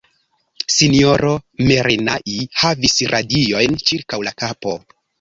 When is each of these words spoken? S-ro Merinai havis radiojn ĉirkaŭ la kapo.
S-ro 0.75 1.33
Merinai 1.69 2.39
havis 2.65 2.99
radiojn 3.15 3.81
ĉirkaŭ 3.87 4.25
la 4.31 4.39
kapo. 4.45 4.79